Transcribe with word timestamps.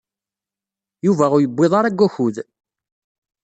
Yuba 1.05 1.25
ur 1.35 1.41
yewwiḍ 1.41 1.73
ara 1.79 1.91
deg 1.93 2.01
wakud. 2.01 2.35